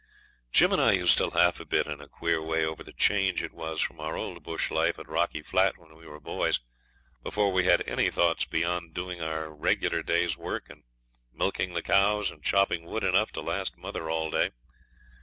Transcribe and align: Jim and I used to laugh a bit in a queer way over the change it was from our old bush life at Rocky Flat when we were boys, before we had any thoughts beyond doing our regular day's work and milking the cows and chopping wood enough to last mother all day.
Jim 0.51 0.71
and 0.73 0.81
I 0.81 0.93
used 0.93 1.19
to 1.19 1.27
laugh 1.27 1.59
a 1.59 1.63
bit 1.65 1.85
in 1.85 2.01
a 2.01 2.07
queer 2.07 2.41
way 2.41 2.65
over 2.65 2.83
the 2.83 2.91
change 2.91 3.43
it 3.43 3.53
was 3.53 3.81
from 3.81 3.99
our 3.99 4.17
old 4.17 4.41
bush 4.41 4.71
life 4.71 4.97
at 4.97 5.07
Rocky 5.07 5.43
Flat 5.43 5.77
when 5.77 5.93
we 5.95 6.07
were 6.07 6.19
boys, 6.19 6.59
before 7.21 7.51
we 7.51 7.65
had 7.65 7.87
any 7.87 8.09
thoughts 8.09 8.45
beyond 8.45 8.95
doing 8.95 9.21
our 9.21 9.53
regular 9.53 10.01
day's 10.01 10.35
work 10.35 10.71
and 10.71 10.81
milking 11.31 11.75
the 11.75 11.83
cows 11.83 12.31
and 12.31 12.41
chopping 12.43 12.85
wood 12.85 13.03
enough 13.03 13.31
to 13.33 13.41
last 13.41 13.77
mother 13.77 14.09
all 14.09 14.31
day. 14.31 14.49